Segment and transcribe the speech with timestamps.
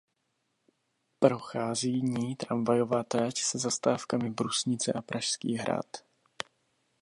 [1.19, 5.85] Prochází ní tramvajová trať se zastávkami "Brusnice" a "Pražský hrad".